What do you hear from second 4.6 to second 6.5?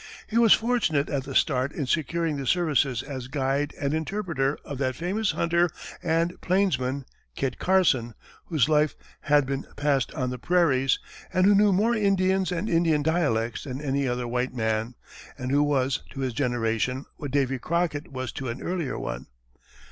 of that famous hunter and